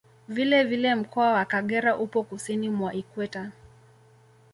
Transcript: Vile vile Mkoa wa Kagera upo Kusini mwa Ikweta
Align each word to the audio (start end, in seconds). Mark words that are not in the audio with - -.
Vile 0.27 0.63
vile 0.63 0.95
Mkoa 0.95 1.33
wa 1.33 1.45
Kagera 1.45 1.97
upo 1.97 2.23
Kusini 2.23 2.69
mwa 2.69 2.93
Ikweta 2.93 3.51